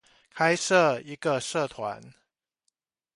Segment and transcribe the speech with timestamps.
[0.35, 2.15] 開設一個社團